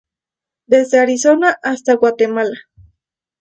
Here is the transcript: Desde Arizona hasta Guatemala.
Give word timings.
Desde 0.65 0.97
Arizona 0.97 1.57
hasta 1.61 1.93
Guatemala. 1.93 2.57